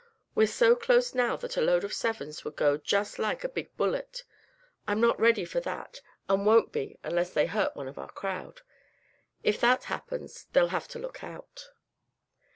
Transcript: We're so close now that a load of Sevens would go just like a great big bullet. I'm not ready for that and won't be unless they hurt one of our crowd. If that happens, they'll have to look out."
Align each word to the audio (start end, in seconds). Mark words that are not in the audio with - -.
We're 0.33 0.47
so 0.47 0.75
close 0.75 1.13
now 1.13 1.35
that 1.35 1.57
a 1.57 1.61
load 1.61 1.83
of 1.83 1.93
Sevens 1.93 2.43
would 2.43 2.55
go 2.55 2.75
just 2.75 3.19
like 3.19 3.43
a 3.43 3.47
great 3.47 3.53
big 3.53 3.77
bullet. 3.77 4.23
I'm 4.87 4.99
not 4.99 5.19
ready 5.19 5.45
for 5.45 5.59
that 5.59 6.01
and 6.27 6.43
won't 6.43 6.71
be 6.71 6.97
unless 7.03 7.31
they 7.33 7.45
hurt 7.45 7.75
one 7.75 7.87
of 7.87 7.99
our 7.99 8.09
crowd. 8.11 8.61
If 9.43 9.61
that 9.61 9.83
happens, 9.83 10.47
they'll 10.53 10.69
have 10.69 10.87
to 10.87 10.97
look 10.97 11.23
out." 11.23 11.69